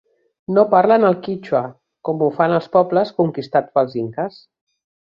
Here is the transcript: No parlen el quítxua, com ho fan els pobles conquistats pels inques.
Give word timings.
No 0.57 0.63
parlen 0.71 1.05
el 1.09 1.17
quítxua, 1.27 1.61
com 2.09 2.25
ho 2.25 2.31
fan 2.39 2.57
els 2.59 2.73
pobles 2.79 3.15
conquistats 3.23 3.75
pels 3.79 3.99
inques. 4.07 4.45